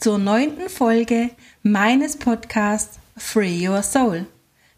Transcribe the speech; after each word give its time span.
zur 0.00 0.16
neunten 0.16 0.70
Folge 0.70 1.28
meines 1.62 2.16
Podcasts 2.16 2.98
Free 3.18 3.68
Your 3.68 3.82
Soul. 3.82 4.24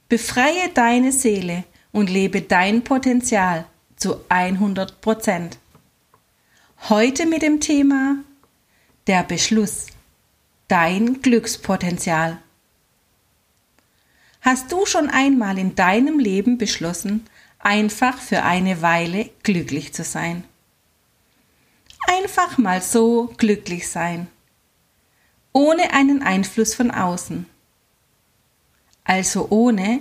Befreie 0.08 0.68
deine 0.74 1.12
Seele 1.12 1.62
und 1.92 2.10
lebe 2.10 2.42
dein 2.42 2.82
Potenzial 2.82 3.64
zu 3.94 4.16
100 4.28 5.00
Prozent. 5.00 5.58
Heute 6.88 7.26
mit 7.26 7.42
dem 7.42 7.60
Thema 7.60 8.16
der 9.06 9.22
Beschluss. 9.22 9.86
Dein 10.66 11.22
Glückspotenzial. 11.22 12.38
Hast 14.40 14.72
du 14.72 14.86
schon 14.86 15.08
einmal 15.08 15.56
in 15.56 15.76
deinem 15.76 16.18
Leben 16.18 16.58
beschlossen, 16.58 17.26
einfach 17.60 18.18
für 18.18 18.42
eine 18.42 18.82
Weile 18.82 19.30
glücklich 19.44 19.94
zu 19.94 20.02
sein? 20.02 20.42
Einfach 22.08 22.58
mal 22.58 22.82
so 22.82 23.32
glücklich 23.36 23.88
sein 23.88 24.26
ohne 25.52 25.92
einen 25.92 26.22
Einfluss 26.22 26.74
von 26.74 26.90
außen. 26.90 27.46
Also 29.04 29.48
ohne, 29.50 30.00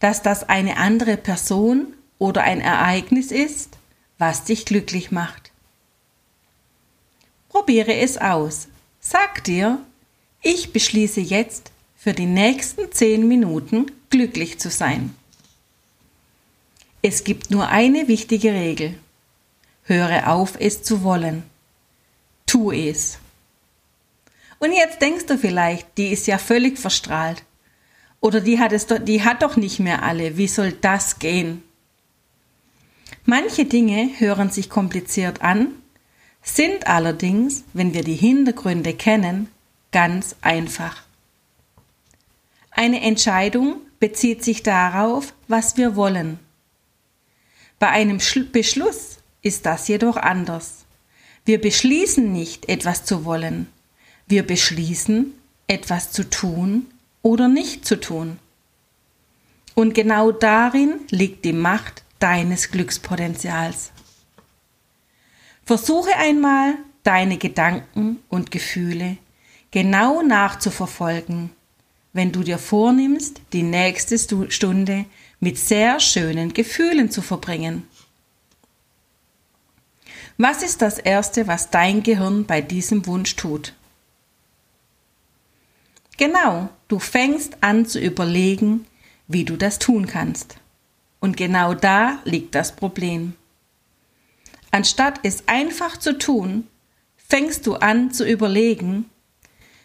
dass 0.00 0.22
das 0.22 0.48
eine 0.48 0.76
andere 0.76 1.16
Person 1.16 1.94
oder 2.18 2.42
ein 2.42 2.60
Ereignis 2.60 3.30
ist, 3.30 3.78
was 4.18 4.44
dich 4.44 4.64
glücklich 4.64 5.10
macht. 5.10 5.52
Probiere 7.48 7.94
es 7.94 8.18
aus. 8.18 8.68
Sag 9.00 9.44
dir, 9.44 9.78
ich 10.42 10.72
beschließe 10.72 11.20
jetzt, 11.20 11.72
für 11.96 12.12
die 12.12 12.26
nächsten 12.26 12.92
zehn 12.92 13.26
Minuten 13.26 13.90
glücklich 14.10 14.58
zu 14.58 14.70
sein. 14.70 15.14
Es 17.02 17.24
gibt 17.24 17.50
nur 17.50 17.68
eine 17.68 18.06
wichtige 18.06 18.52
Regel. 18.52 18.98
Höre 19.82 20.28
auf, 20.28 20.54
es 20.60 20.82
zu 20.82 21.02
wollen. 21.02 21.42
Tu 22.46 22.70
es. 22.72 23.18
Und 24.58 24.72
jetzt 24.72 25.00
denkst 25.00 25.26
du 25.26 25.38
vielleicht, 25.38 25.86
die 25.96 26.08
ist 26.08 26.26
ja 26.26 26.38
völlig 26.38 26.78
verstrahlt. 26.78 27.44
Oder 28.20 28.40
die 28.40 28.58
hat 28.58 28.72
es 28.72 28.86
die 28.86 29.22
hat 29.22 29.42
doch 29.42 29.56
nicht 29.56 29.78
mehr 29.78 30.02
alle. 30.02 30.36
Wie 30.36 30.48
soll 30.48 30.72
das 30.72 31.18
gehen? 31.18 31.62
Manche 33.24 33.64
Dinge 33.64 34.10
hören 34.18 34.50
sich 34.50 34.70
kompliziert 34.70 35.42
an, 35.42 35.68
sind 36.42 36.86
allerdings, 36.86 37.64
wenn 37.72 37.94
wir 37.94 38.02
die 38.02 38.16
Hintergründe 38.16 38.94
kennen, 38.94 39.48
ganz 39.92 40.34
einfach. 40.40 41.02
Eine 42.70 43.00
Entscheidung 43.02 43.80
bezieht 44.00 44.42
sich 44.42 44.62
darauf, 44.62 45.34
was 45.46 45.76
wir 45.76 45.94
wollen. 45.94 46.38
Bei 47.78 47.88
einem 47.88 48.18
Beschluss 48.52 49.18
ist 49.42 49.66
das 49.66 49.88
jedoch 49.88 50.16
anders. 50.16 50.84
Wir 51.44 51.60
beschließen 51.60 52.32
nicht, 52.32 52.68
etwas 52.68 53.04
zu 53.04 53.24
wollen, 53.24 53.68
wir 54.28 54.46
beschließen, 54.46 55.34
etwas 55.66 56.12
zu 56.12 56.28
tun 56.28 56.86
oder 57.22 57.48
nicht 57.48 57.84
zu 57.84 58.00
tun. 58.00 58.38
Und 59.74 59.94
genau 59.94 60.32
darin 60.32 61.00
liegt 61.10 61.44
die 61.44 61.52
Macht 61.52 62.02
deines 62.18 62.70
Glückspotenzials. 62.70 63.92
Versuche 65.64 66.16
einmal, 66.16 66.74
deine 67.02 67.38
Gedanken 67.38 68.18
und 68.28 68.50
Gefühle 68.50 69.18
genau 69.70 70.22
nachzuverfolgen, 70.22 71.50
wenn 72.12 72.32
du 72.32 72.42
dir 72.42 72.58
vornimmst, 72.58 73.40
die 73.52 73.62
nächste 73.62 74.18
Stunde 74.50 75.04
mit 75.40 75.58
sehr 75.58 76.00
schönen 76.00 76.52
Gefühlen 76.52 77.10
zu 77.10 77.22
verbringen. 77.22 77.86
Was 80.36 80.62
ist 80.62 80.82
das 80.82 80.98
Erste, 80.98 81.46
was 81.46 81.70
dein 81.70 82.02
Gehirn 82.02 82.44
bei 82.46 82.60
diesem 82.60 83.06
Wunsch 83.06 83.36
tut? 83.36 83.74
Genau, 86.18 86.68
du 86.88 86.98
fängst 86.98 87.58
an 87.60 87.86
zu 87.86 88.00
überlegen, 88.00 88.86
wie 89.28 89.44
du 89.44 89.56
das 89.56 89.78
tun 89.78 90.08
kannst. 90.08 90.56
Und 91.20 91.36
genau 91.36 91.74
da 91.74 92.18
liegt 92.24 92.56
das 92.56 92.74
Problem. 92.74 93.34
Anstatt 94.72 95.20
es 95.22 95.46
einfach 95.46 95.96
zu 95.96 96.18
tun, 96.18 96.66
fängst 97.16 97.68
du 97.68 97.76
an 97.76 98.10
zu 98.10 98.28
überlegen, 98.28 99.08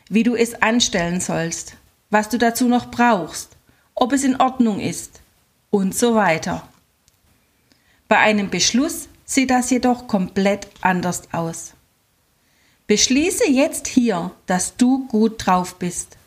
wie 0.10 0.24
du 0.24 0.36
es 0.36 0.60
anstellen 0.60 1.22
sollst, 1.22 1.76
was 2.10 2.30
du 2.30 2.40
dazu 2.40 2.68
noch 2.68 2.90
brauchst, 2.90 3.56
ob 3.94 4.12
es 4.12 4.24
in 4.24 4.42
Ordnung 4.42 4.80
ist 4.80 5.22
und 5.70 5.96
so 5.96 6.16
weiter. 6.16 6.68
Bei 8.08 8.18
einem 8.18 8.50
Beschluss 8.50 9.08
sieht 9.24 9.52
das 9.52 9.70
jedoch 9.70 10.08
komplett 10.08 10.68
anders 10.82 11.32
aus. 11.32 11.74
Beschließe 12.88 13.52
jetzt 13.52 13.86
hier, 13.86 14.32
dass 14.48 14.78
du 14.78 15.08
gut 15.08 15.46
drauf 15.46 15.76
bist 15.76 16.18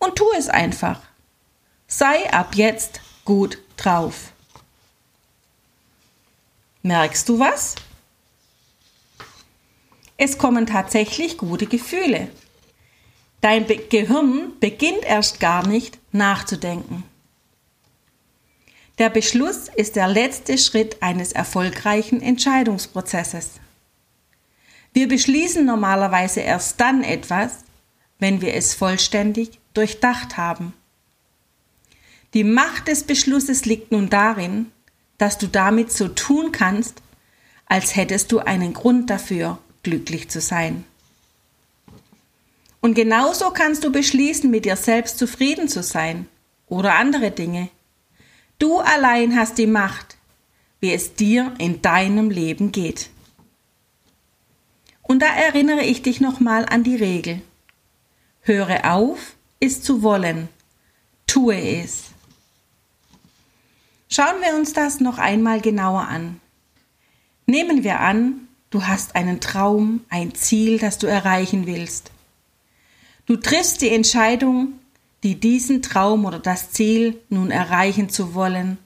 und 0.00 0.16
tu 0.16 0.24
es 0.36 0.48
einfach. 0.48 1.00
Sei 1.86 2.32
ab 2.32 2.56
jetzt 2.56 3.00
gut 3.24 3.58
drauf. 3.76 4.32
Merkst 6.82 7.28
du 7.28 7.38
was? 7.38 7.76
Es 10.16 10.38
kommen 10.38 10.66
tatsächlich 10.66 11.38
gute 11.38 11.66
Gefühle. 11.66 12.28
Dein 13.40 13.66
Be 13.66 13.76
Gehirn 13.76 14.58
beginnt 14.58 15.04
erst 15.04 15.40
gar 15.40 15.66
nicht 15.66 15.98
nachzudenken. 16.12 17.04
Der 18.98 19.08
Beschluss 19.08 19.68
ist 19.68 19.96
der 19.96 20.08
letzte 20.08 20.58
Schritt 20.58 21.02
eines 21.02 21.32
erfolgreichen 21.32 22.20
Entscheidungsprozesses. 22.20 23.52
Wir 24.92 25.08
beschließen 25.08 25.64
normalerweise 25.64 26.40
erst 26.40 26.80
dann 26.80 27.02
etwas, 27.02 27.64
wenn 28.18 28.42
wir 28.42 28.54
es 28.54 28.74
vollständig 28.74 29.59
durchdacht 29.74 30.36
haben. 30.36 30.72
Die 32.34 32.44
Macht 32.44 32.88
des 32.88 33.04
Beschlusses 33.04 33.64
liegt 33.64 33.92
nun 33.92 34.08
darin, 34.08 34.70
dass 35.18 35.38
du 35.38 35.48
damit 35.48 35.92
so 35.92 36.08
tun 36.08 36.52
kannst, 36.52 37.02
als 37.66 37.96
hättest 37.96 38.32
du 38.32 38.38
einen 38.38 38.72
Grund 38.72 39.10
dafür, 39.10 39.58
glücklich 39.82 40.28
zu 40.28 40.40
sein. 40.40 40.84
Und 42.80 42.94
genauso 42.94 43.50
kannst 43.50 43.84
du 43.84 43.92
beschließen, 43.92 44.50
mit 44.50 44.64
dir 44.64 44.76
selbst 44.76 45.18
zufrieden 45.18 45.68
zu 45.68 45.82
sein 45.82 46.26
oder 46.66 46.94
andere 46.94 47.30
Dinge. 47.30 47.68
Du 48.58 48.78
allein 48.78 49.36
hast 49.36 49.58
die 49.58 49.66
Macht, 49.66 50.16
wie 50.80 50.92
es 50.92 51.14
dir 51.14 51.54
in 51.58 51.82
deinem 51.82 52.30
Leben 52.30 52.72
geht. 52.72 53.10
Und 55.02 55.20
da 55.20 55.26
erinnere 55.26 55.82
ich 55.82 56.02
dich 56.02 56.20
nochmal 56.20 56.64
an 56.66 56.84
die 56.84 56.96
Regel. 56.96 57.42
Höre 58.42 58.92
auf, 58.92 59.34
ist 59.60 59.84
zu 59.84 60.02
wollen. 60.02 60.48
Tue 61.26 61.82
es. 61.82 62.06
Schauen 64.08 64.40
wir 64.42 64.56
uns 64.56 64.72
das 64.72 64.98
noch 65.00 65.18
einmal 65.18 65.60
genauer 65.60 66.08
an. 66.08 66.40
Nehmen 67.46 67.84
wir 67.84 68.00
an, 68.00 68.48
du 68.70 68.86
hast 68.86 69.14
einen 69.14 69.40
Traum, 69.40 70.00
ein 70.08 70.34
Ziel, 70.34 70.78
das 70.78 70.98
du 70.98 71.06
erreichen 71.06 71.66
willst. 71.66 72.10
Du 73.26 73.36
triffst 73.36 73.82
die 73.82 73.90
Entscheidung, 73.90 74.72
die 75.22 75.38
diesen 75.38 75.82
Traum 75.82 76.24
oder 76.24 76.38
das 76.38 76.72
Ziel 76.72 77.20
nun 77.28 77.50
erreichen 77.50 78.08
zu 78.08 78.34
wollen, 78.34 78.78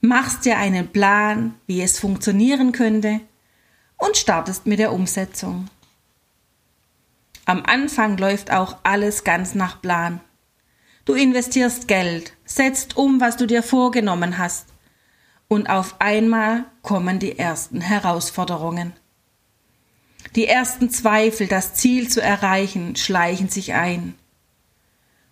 machst 0.00 0.44
dir 0.44 0.56
einen 0.58 0.88
Plan, 0.88 1.54
wie 1.66 1.82
es 1.82 1.98
funktionieren 1.98 2.72
könnte 2.72 3.20
und 3.96 4.16
startest 4.16 4.66
mit 4.66 4.78
der 4.78 4.92
Umsetzung. 4.92 5.68
Am 7.48 7.62
Anfang 7.64 8.18
läuft 8.18 8.50
auch 8.52 8.76
alles 8.82 9.24
ganz 9.24 9.54
nach 9.54 9.80
Plan. 9.80 10.20
Du 11.06 11.14
investierst 11.14 11.88
Geld, 11.88 12.34
setzt 12.44 12.98
um, 12.98 13.22
was 13.22 13.38
du 13.38 13.46
dir 13.46 13.62
vorgenommen 13.62 14.36
hast. 14.36 14.66
Und 15.48 15.70
auf 15.70 15.98
einmal 15.98 16.66
kommen 16.82 17.18
die 17.18 17.38
ersten 17.38 17.80
Herausforderungen. 17.80 18.92
Die 20.36 20.46
ersten 20.46 20.90
Zweifel, 20.90 21.46
das 21.46 21.72
Ziel 21.72 22.10
zu 22.10 22.20
erreichen, 22.20 22.96
schleichen 22.96 23.48
sich 23.48 23.72
ein. 23.72 24.14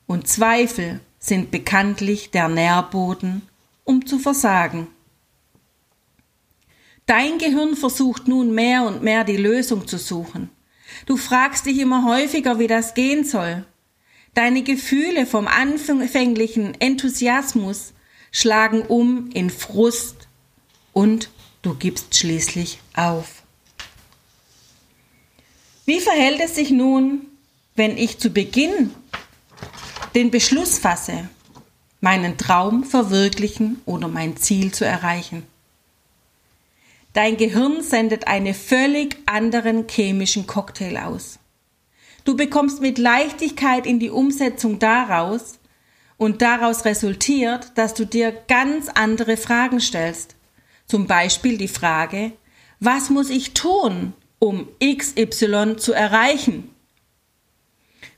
Und 0.06 0.26
Zweifel 0.26 1.00
sind 1.18 1.50
bekanntlich 1.50 2.30
der 2.30 2.48
Nährboden, 2.48 3.42
um 3.84 4.06
zu 4.06 4.18
versagen. 4.18 4.86
Dein 7.04 7.36
Gehirn 7.36 7.76
versucht 7.76 8.26
nun 8.26 8.54
mehr 8.54 8.84
und 8.84 9.02
mehr 9.02 9.22
die 9.22 9.36
Lösung 9.36 9.86
zu 9.86 9.98
suchen. 9.98 10.48
Du 11.06 11.16
fragst 11.16 11.66
dich 11.66 11.78
immer 11.78 12.04
häufiger, 12.04 12.58
wie 12.58 12.66
das 12.66 12.94
gehen 12.94 13.24
soll. 13.24 13.64
Deine 14.34 14.62
Gefühle 14.62 15.26
vom 15.26 15.46
anfänglichen 15.46 16.78
Enthusiasmus 16.80 17.94
schlagen 18.30 18.82
um 18.82 19.30
in 19.32 19.50
Frust 19.50 20.28
und 20.92 21.30
du 21.62 21.74
gibst 21.74 22.14
schließlich 22.16 22.78
auf. 22.94 23.42
Wie 25.86 26.00
verhält 26.00 26.40
es 26.40 26.56
sich 26.56 26.70
nun, 26.70 27.26
wenn 27.76 27.96
ich 27.96 28.18
zu 28.18 28.30
Beginn 28.30 28.90
den 30.14 30.30
Beschluss 30.30 30.78
fasse, 30.78 31.28
meinen 32.00 32.36
Traum 32.36 32.84
verwirklichen 32.84 33.80
oder 33.86 34.08
mein 34.08 34.36
Ziel 34.36 34.72
zu 34.72 34.84
erreichen? 34.84 35.44
Dein 37.16 37.38
Gehirn 37.38 37.82
sendet 37.82 38.28
einen 38.28 38.52
völlig 38.52 39.16
anderen 39.24 39.88
chemischen 39.88 40.46
Cocktail 40.46 40.98
aus. 40.98 41.38
Du 42.26 42.36
bekommst 42.36 42.82
mit 42.82 42.98
Leichtigkeit 42.98 43.86
in 43.86 43.98
die 43.98 44.10
Umsetzung 44.10 44.78
daraus 44.78 45.58
und 46.18 46.42
daraus 46.42 46.84
resultiert, 46.84 47.72
dass 47.76 47.94
du 47.94 48.04
dir 48.04 48.32
ganz 48.48 48.90
andere 48.90 49.38
Fragen 49.38 49.80
stellst. 49.80 50.36
Zum 50.84 51.06
Beispiel 51.06 51.56
die 51.56 51.68
Frage, 51.68 52.32
was 52.80 53.08
muss 53.08 53.30
ich 53.30 53.54
tun, 53.54 54.12
um 54.38 54.68
XY 54.84 55.76
zu 55.78 55.94
erreichen? 55.94 56.68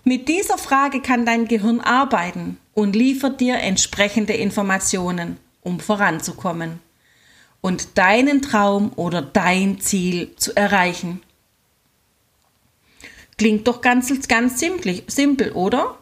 Mit 0.02 0.26
dieser 0.26 0.58
Frage 0.58 1.02
kann 1.02 1.24
dein 1.24 1.46
Gehirn 1.46 1.80
arbeiten 1.80 2.58
und 2.74 2.96
liefert 2.96 3.40
dir 3.40 3.58
entsprechende 3.58 4.32
Informationen, 4.32 5.36
um 5.62 5.78
voranzukommen 5.78 6.80
und 7.60 7.98
deinen 7.98 8.42
Traum 8.42 8.92
oder 8.96 9.22
dein 9.22 9.80
Ziel 9.80 10.34
zu 10.36 10.56
erreichen. 10.56 11.22
Klingt 13.36 13.68
doch 13.68 13.80
ganz, 13.80 14.28
ganz 14.28 14.58
simpel, 14.58 15.02
simpel 15.06 15.52
oder? 15.52 15.98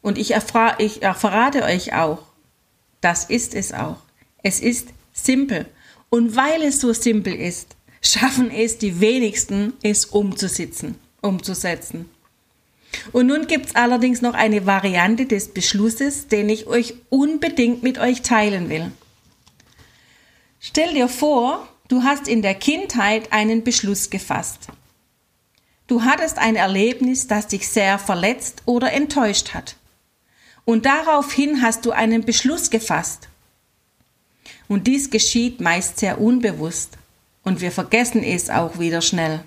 Und 0.00 0.18
ich, 0.18 0.32
erfra 0.32 0.76
ich 0.78 1.00
verrate 1.00 1.62
euch 1.62 1.94
auch, 1.94 2.22
das 3.00 3.24
ist 3.24 3.54
es 3.54 3.72
auch. 3.72 3.98
Es 4.42 4.60
ist 4.60 4.88
simpel. 5.12 5.66
Und 6.10 6.36
weil 6.36 6.62
es 6.62 6.80
so 6.80 6.92
simpel 6.92 7.34
ist, 7.34 7.76
schaffen 8.00 8.50
es 8.50 8.78
die 8.78 9.00
wenigsten, 9.00 9.74
es 9.82 10.06
umzusetzen. 10.06 10.94
umzusetzen. 11.20 12.08
Und 13.12 13.26
nun 13.26 13.46
gibt's 13.46 13.74
allerdings 13.74 14.22
noch 14.22 14.34
eine 14.34 14.64
Variante 14.64 15.26
des 15.26 15.48
Beschlusses, 15.48 16.28
den 16.28 16.48
ich 16.48 16.66
euch 16.66 16.94
unbedingt 17.10 17.82
mit 17.82 17.98
euch 17.98 18.22
teilen 18.22 18.70
will. 18.70 18.90
Stell 20.60 20.94
dir 20.94 21.08
vor, 21.08 21.68
du 21.88 22.02
hast 22.02 22.26
in 22.28 22.42
der 22.42 22.54
Kindheit 22.54 23.32
einen 23.32 23.64
Beschluss 23.64 24.10
gefasst. 24.10 24.68
Du 25.86 26.02
hattest 26.02 26.38
ein 26.38 26.56
Erlebnis, 26.56 27.28
das 27.28 27.46
dich 27.46 27.68
sehr 27.68 27.98
verletzt 27.98 28.62
oder 28.66 28.92
enttäuscht 28.92 29.54
hat. 29.54 29.76
Und 30.64 30.84
daraufhin 30.84 31.62
hast 31.62 31.86
du 31.86 31.92
einen 31.92 32.24
Beschluss 32.24 32.68
gefasst. 32.68 33.28
Und 34.68 34.86
dies 34.86 35.10
geschieht 35.10 35.60
meist 35.60 35.98
sehr 35.98 36.20
unbewusst 36.20 36.98
und 37.42 37.62
wir 37.62 37.72
vergessen 37.72 38.22
es 38.22 38.50
auch 38.50 38.78
wieder 38.78 39.00
schnell. 39.00 39.42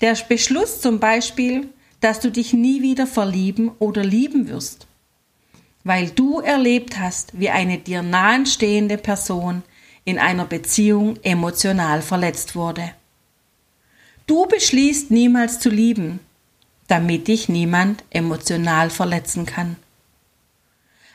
Der 0.00 0.16
Beschluss 0.28 0.80
zum 0.80 0.98
Beispiel, 0.98 1.68
dass 2.00 2.18
du 2.18 2.32
dich 2.32 2.52
nie 2.52 2.82
wieder 2.82 3.06
verlieben 3.06 3.70
oder 3.78 4.02
lieben 4.02 4.48
wirst, 4.48 4.88
weil 5.84 6.10
du 6.10 6.40
erlebt 6.40 6.98
hast, 6.98 7.38
wie 7.38 7.50
eine 7.50 7.78
dir 7.78 8.02
nahenstehende 8.02 8.98
Person 8.98 9.62
in 10.04 10.18
einer 10.18 10.44
Beziehung 10.44 11.16
emotional 11.22 12.02
verletzt 12.02 12.54
wurde. 12.54 12.92
Du 14.26 14.46
beschließt 14.46 15.10
niemals 15.10 15.58
zu 15.58 15.68
lieben, 15.68 16.20
damit 16.88 17.28
dich 17.28 17.48
niemand 17.48 18.04
emotional 18.10 18.90
verletzen 18.90 19.46
kann. 19.46 19.76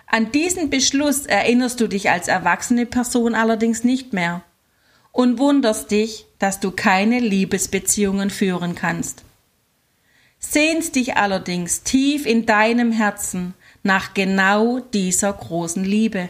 An 0.08 0.32
diesen 0.32 0.70
Beschluss 0.70 1.26
erinnerst 1.26 1.82
du 1.82 1.88
dich 1.88 2.10
als 2.10 2.28
erwachsene 2.28 2.86
Person 2.86 3.36
allerdings 3.36 3.84
nicht 3.84 4.14
mehr 4.14 4.42
und 5.12 5.38
wunderst 5.38 5.92
dich, 5.92 6.26
dass 6.40 6.60
du 6.60 6.72
keine 6.72 7.20
Liebesbeziehungen 7.20 8.30
führen 8.30 8.76
kannst. 8.76 9.24
Sehnst 10.40 10.96
dich 10.96 11.18
allerdings 11.18 11.84
tief 11.84 12.26
in 12.26 12.46
deinem 12.46 12.92
Herzen 12.92 13.54
nach 13.84 14.14
genau 14.14 14.80
dieser 14.80 15.34
großen 15.34 15.84
Liebe. 15.84 16.30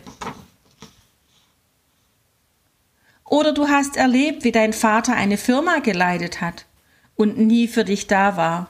Oder 3.26 3.54
du 3.54 3.68
hast 3.68 3.98
erlebt, 3.98 4.44
wie 4.44 4.52
dein 4.52 4.74
Vater 4.74 5.14
eine 5.14 5.38
Firma 5.38 5.80
geleitet 5.80 6.40
hat 6.40 6.66
und 7.16 7.38
nie 7.38 7.68
für 7.68 7.84
dich 7.84 8.08
da 8.08 8.38
war. 8.38 8.70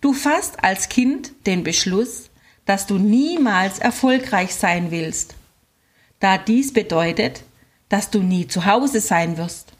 Du 0.00 0.12
fasst 0.12 0.62
als 0.62 0.88
Kind 0.88 1.32
den 1.46 1.64
Beschluss, 1.64 2.30
dass 2.64 2.86
du 2.86 2.98
niemals 2.98 3.78
erfolgreich 3.78 4.54
sein 4.54 4.90
willst, 4.90 5.34
da 6.20 6.38
dies 6.38 6.72
bedeutet, 6.72 7.42
dass 7.88 8.10
du 8.10 8.20
nie 8.20 8.46
zu 8.46 8.64
Hause 8.64 9.00
sein 9.00 9.36
wirst. 9.36 9.72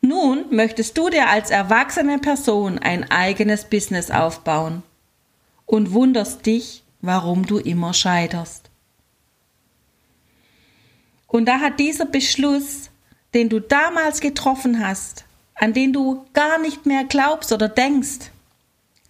Nun 0.00 0.44
möchtest 0.50 0.98
du 0.98 1.08
dir 1.08 1.28
als 1.28 1.50
erwachsene 1.50 2.18
Person 2.18 2.78
ein 2.78 3.10
eigenes 3.10 3.64
Business 3.64 4.10
aufbauen 4.10 4.82
und 5.66 5.92
wunderst 5.92 6.46
dich, 6.46 6.82
warum 7.00 7.46
du 7.46 7.58
immer 7.58 7.94
scheiterst. 7.94 8.70
Und 11.26 11.46
da 11.46 11.60
hat 11.60 11.80
dieser 11.80 12.06
Beschluss, 12.06 12.90
den 13.34 13.48
du 13.48 13.60
damals 13.60 14.20
getroffen 14.20 14.86
hast, 14.86 15.24
an 15.56 15.72
den 15.72 15.92
du 15.92 16.24
gar 16.32 16.58
nicht 16.58 16.86
mehr 16.86 17.04
glaubst 17.04 17.52
oder 17.52 17.68
denkst, 17.68 18.30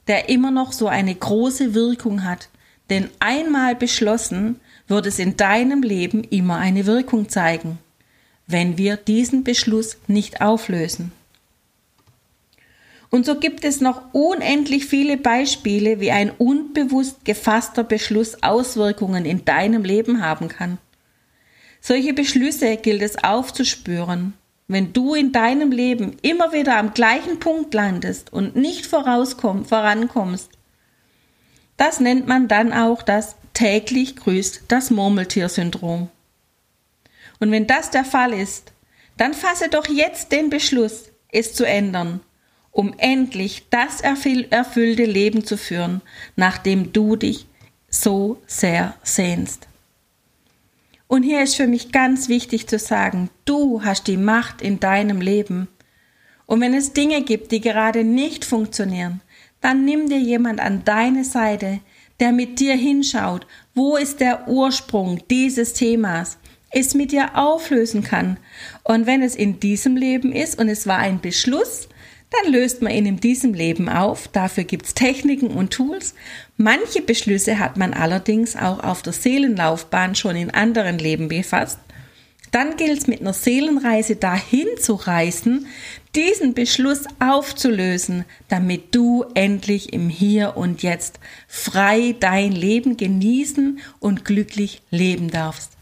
der 0.07 0.29
immer 0.29 0.51
noch 0.51 0.73
so 0.73 0.89
eine 0.89 1.15
große 1.15 1.75
Wirkung 1.75 2.25
hat. 2.25 2.49
Denn 2.91 3.11
einmal 3.19 3.75
beschlossen, 3.75 4.61
wird 4.89 5.07
es 5.07 5.19
in 5.19 5.37
deinem 5.37 5.83
Leben 5.83 6.25
immer 6.25 6.59
eine 6.59 6.87
Wirkung 6.87 7.29
zeigen, 7.29 7.79
wenn 8.47 8.77
wir 8.77 8.97
diesen 8.97 9.45
Beschluss 9.45 9.97
nicht 10.07 10.43
auflösen. 10.43 11.13
Und 13.15 13.25
so 13.25 13.37
gibt 13.37 13.65
es 13.65 13.81
noch 13.81 14.03
unendlich 14.13 14.87
viele 14.87 15.17
Beispiele, 15.17 16.01
wie 16.01 16.11
ein 16.11 16.33
unbewusst 16.33 17.25
gefasster 17.25 17.85
Beschluss 17.85 18.43
Auswirkungen 18.43 19.25
in 19.25 19.45
deinem 19.45 19.85
Leben 19.85 20.21
haben 20.21 20.49
kann. 20.49 20.79
Solche 21.81 22.13
Beschlüsse 22.13 22.77
gilt 22.77 23.03
es 23.03 23.23
aufzuspüren 23.23 24.35
wenn 24.67 24.93
du 24.93 25.15
in 25.15 25.33
deinem 25.33 25.71
Leben 25.71 26.17
immer 26.23 26.53
wieder 26.53 26.79
am 26.79 26.95
gleichen 26.95 27.39
Punkt 27.39 27.75
landest 27.75 28.33
und 28.33 28.57
nicht 28.57 28.87
vorankommst, 28.87 30.51
das 31.77 32.01
nennt 32.01 32.27
man 32.27 32.49
dann 32.49 32.73
auch 32.73 33.03
das 33.03 33.37
täglich 33.53 34.17
grüßt 34.17 34.63
das 34.69 34.91
Murmeltier-Syndrom. 34.91 36.09
Und 37.41 37.51
wenn 37.51 37.67
das 37.67 37.91
der 37.91 38.05
Fall 38.05 38.33
ist, 38.33 38.73
dann 39.17 39.35
fasse 39.35 39.69
doch 39.69 39.87
jetzt 39.89 40.33
den 40.33 40.51
Beschluss, 40.51 41.11
es 41.31 41.53
zu 41.53 41.65
ändern, 41.65 42.21
um 42.75 42.93
endlich 42.99 43.67
das 43.71 44.01
erfüllte 44.01 45.05
Leben 45.05 45.45
zu 45.45 45.57
führen, 45.57 46.03
nach 46.35 46.59
dem 46.59 46.93
du 46.93 47.15
dich 47.15 47.47
so 47.89 48.43
sehr 48.47 48.97
sehnst. 49.05 49.69
Und 51.07 51.23
hier 51.23 51.43
ist 51.43 51.55
für 51.55 51.69
mich 51.69 51.93
ganz 51.93 52.29
wichtig 52.29 52.67
zu 52.67 52.81
sagen, 52.81 53.31
du 53.45 53.85
hast 53.85 54.09
die 54.09 54.17
Macht 54.17 54.61
in 54.61 54.81
deinem 54.81 55.21
Leben. 55.21 55.69
Und 56.47 56.61
wenn 56.61 56.75
es 56.75 56.93
Dinge 56.93 57.23
gibt, 57.23 57.53
die 57.53 57.61
gerade 57.61 58.03
nicht 58.03 58.45
funktionieren, 58.45 59.21
dann 59.61 59.85
nimm 59.85 60.09
dir 60.09 60.19
jemand 60.19 60.59
an 60.59 60.85
deine 60.85 61.25
Seite, 61.25 61.79
der 62.19 62.33
mit 62.33 62.59
dir 62.59 62.75
hinschaut, 62.75 63.47
wo 63.77 63.97
ist 63.97 64.19
der 64.19 64.49
Ursprung 64.49 65.23
dieses 65.31 65.75
Themas, 65.75 66.39
es 66.73 66.95
mit 66.95 67.13
dir 67.13 67.39
auflösen 67.39 68.03
kann. 68.03 68.37
Und 68.83 69.07
wenn 69.07 69.23
es 69.23 69.37
in 69.37 69.61
diesem 69.61 69.97
Leben 69.97 70.33
ist 70.33 70.59
und 70.59 70.69
es 70.69 70.89
war 70.89 70.99
ein 70.99 71.21
Beschluss, 71.21 71.89
dann 72.43 72.53
löst 72.53 72.83
man 72.83 72.93
ihn 72.93 73.07
in 73.07 73.21
diesem 73.21 73.55
Leben 73.55 73.89
auf. 73.89 74.29
Dafür 74.29 74.65
gibt's 74.65 74.95
Techniken 74.95 75.49
und 75.49 75.73
Tools. 75.73 76.15
Manche 76.57 77.03
Beschlüsse 77.03 77.59
hat 77.59 77.77
man 77.77 77.95
allerdings 77.95 78.57
auch 78.57 78.83
auf 78.83 79.03
der 79.03 79.13
Seelenlaufbahn 79.13 80.15
schon 80.15 80.37
in 80.37 80.51
anderen 80.51 80.99
Leben 80.99 81.29
befasst. 81.29 81.79
Dann 82.51 82.77
gilt 82.77 82.99
es 82.99 83.07
mit 83.09 83.21
einer 83.21 83.33
Seelenreise 83.33 84.15
dahin 84.15 84.69
zu 84.79 84.95
reisen, 84.95 85.67
diesen 86.15 86.55
Beschluss 86.55 87.03
aufzulösen, 87.19 88.25
damit 88.49 88.95
du 88.95 89.25
endlich 89.35 89.93
im 89.93 90.09
Hier 90.09 90.57
und 90.57 90.85
Jetzt 90.85 91.19
frei 91.49 92.15
dein 92.21 92.53
Leben 92.53 92.97
genießen 92.97 93.81
und 93.99 94.25
glücklich 94.25 94.83
leben 94.91 95.31
darfst. 95.31 95.73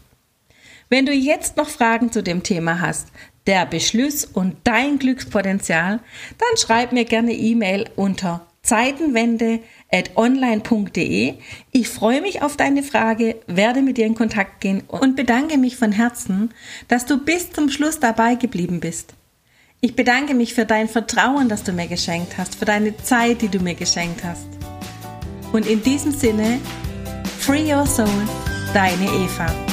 Wenn 0.89 1.05
du 1.05 1.11
jetzt 1.11 1.57
noch 1.57 1.69
Fragen 1.69 2.11
zu 2.11 2.23
dem 2.23 2.41
Thema 2.41 2.79
hast, 2.81 3.09
der 3.47 3.65
Beschluss 3.65 4.25
und 4.25 4.57
dein 4.63 4.99
Glückspotenzial, 4.99 5.99
dann 6.37 6.57
schreib 6.57 6.91
mir 6.91 7.05
gerne 7.05 7.33
E-Mail 7.33 7.89
unter 7.95 8.45
zeitenwende.online.de. 8.63 11.35
Ich 11.71 11.89
freue 11.89 12.21
mich 12.21 12.41
auf 12.41 12.57
deine 12.57 12.81
Frage, 12.81 13.35
werde 13.45 13.81
mit 13.81 13.97
dir 13.97 14.05
in 14.05 14.15
Kontakt 14.15 14.61
gehen 14.61 14.83
und 14.87 15.17
bedanke 15.17 15.57
mich 15.57 15.75
von 15.75 15.91
Herzen, 15.91 16.53
dass 16.87 17.05
du 17.05 17.17
bis 17.17 17.51
zum 17.51 17.69
Schluss 17.69 17.99
dabei 17.99 18.35
geblieben 18.35 18.79
bist. 18.79 19.15
Ich 19.81 19.97
bedanke 19.97 20.33
mich 20.33 20.53
für 20.53 20.63
dein 20.65 20.87
Vertrauen, 20.87 21.49
das 21.49 21.63
du 21.63 21.73
mir 21.73 21.87
geschenkt 21.87 22.37
hast, 22.37 22.55
für 22.55 22.63
deine 22.63 22.95
Zeit, 22.95 23.41
die 23.41 23.49
du 23.49 23.59
mir 23.59 23.75
geschenkt 23.75 24.23
hast. 24.23 24.47
Und 25.51 25.67
in 25.67 25.83
diesem 25.83 26.13
Sinne, 26.13 26.61
Free 27.39 27.73
Your 27.73 27.85
Soul, 27.85 28.07
deine 28.73 29.05
Eva. 29.05 29.72